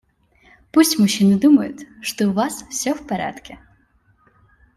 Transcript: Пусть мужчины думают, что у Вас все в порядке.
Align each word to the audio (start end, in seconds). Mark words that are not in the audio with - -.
Пусть 0.71 0.97
мужчины 0.97 1.39
думают, 1.39 1.81
что 2.01 2.27
у 2.29 2.31
Вас 2.31 2.65
все 2.71 2.95
в 2.95 3.05
порядке. 3.05 3.59